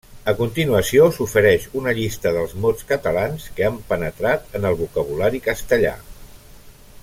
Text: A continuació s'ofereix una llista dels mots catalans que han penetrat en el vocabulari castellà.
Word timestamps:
A 0.31 0.33
continuació 0.37 1.03
s'ofereix 1.17 1.67
una 1.81 1.93
llista 1.99 2.31
dels 2.37 2.55
mots 2.63 2.87
catalans 2.93 3.45
que 3.59 3.67
han 3.69 3.77
penetrat 3.93 4.59
en 4.61 4.67
el 4.71 4.81
vocabulari 4.81 5.45
castellà. 5.51 5.97